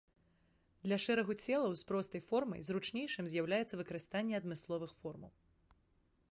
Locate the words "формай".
2.29-2.65